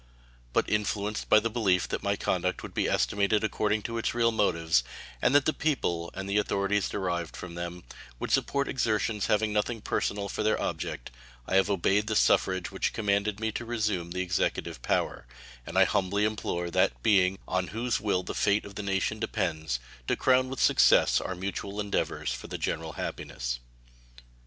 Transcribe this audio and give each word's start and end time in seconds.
But 0.51 0.67
influenced 0.67 1.29
by 1.29 1.39
the 1.39 1.49
belief 1.51 1.87
that 1.89 2.01
my 2.01 2.15
conduct 2.15 2.63
would 2.63 2.73
be 2.73 2.89
estimated 2.89 3.43
according 3.43 3.83
to 3.83 3.99
its 3.99 4.15
real 4.15 4.31
motives, 4.31 4.83
and 5.21 5.35
that 5.35 5.45
the 5.45 5.53
people, 5.53 6.09
and 6.15 6.27
the 6.27 6.39
authorities 6.39 6.89
derived 6.89 7.35
from 7.37 7.53
them, 7.53 7.83
would 8.19 8.31
support 8.31 8.67
exertions 8.67 9.27
having 9.27 9.53
nothing 9.53 9.79
personal 9.79 10.27
for 10.27 10.41
their 10.41 10.59
object, 10.59 11.11
I 11.45 11.53
have 11.57 11.69
obeyed 11.69 12.07
the 12.07 12.15
suffrage 12.15 12.71
which 12.71 12.93
commanded 12.93 13.39
me 13.39 13.51
to 13.51 13.63
resume 13.63 14.09
the 14.09 14.21
Executive 14.21 14.81
power; 14.81 15.27
and 15.67 15.77
I 15.77 15.83
humbly 15.83 16.25
implore 16.25 16.71
that 16.71 17.03
Being 17.03 17.37
on 17.47 17.67
whose 17.67 18.01
will 18.01 18.23
the 18.23 18.33
fate 18.33 18.65
of 18.65 18.75
nations 18.79 19.19
depends 19.19 19.79
to 20.07 20.15
crown 20.15 20.49
with 20.49 20.59
success 20.59 21.21
our 21.21 21.35
mutual 21.35 21.79
endeavors 21.79 22.33
for 22.33 22.47
the 22.47 22.57
general 22.57 22.93
happiness. 22.93 23.59